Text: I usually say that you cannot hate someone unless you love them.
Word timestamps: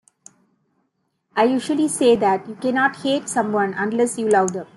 I 1.35 1.43
usually 1.43 1.87
say 1.87 2.15
that 2.15 2.49
you 2.49 2.55
cannot 2.55 2.95
hate 3.03 3.29
someone 3.29 3.75
unless 3.75 4.17
you 4.17 4.27
love 4.27 4.51
them. 4.53 4.65